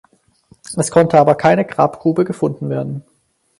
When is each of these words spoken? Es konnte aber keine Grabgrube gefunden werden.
Es 0.77 0.89
konnte 0.89 1.19
aber 1.19 1.35
keine 1.35 1.63
Grabgrube 1.63 2.25
gefunden 2.25 2.71
werden. 2.71 3.03